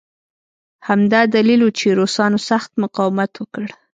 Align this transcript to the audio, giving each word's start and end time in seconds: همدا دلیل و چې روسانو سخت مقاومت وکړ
همدا 0.87 1.21
دلیل 1.35 1.61
و 1.63 1.69
چې 1.79 1.87
روسانو 1.99 2.37
سخت 2.49 2.71
مقاومت 2.83 3.31
وکړ 3.37 3.65